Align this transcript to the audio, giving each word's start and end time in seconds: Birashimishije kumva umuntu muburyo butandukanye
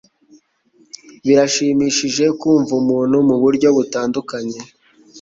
Birashimishije 1.25 2.25
kumva 2.39 2.71
umuntu 2.81 3.15
muburyo 3.27 3.67
butandukanye 3.77 4.59